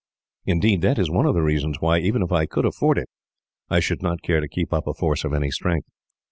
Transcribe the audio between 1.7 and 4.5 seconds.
why, even if I could afford it, I should not care to